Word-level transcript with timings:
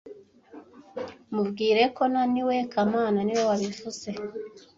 Mubwire 1.33 1.83
ko 1.95 2.03
naniwe 2.13 2.55
kamana 2.71 3.19
niwe 3.23 3.43
wabivuze 3.49 4.09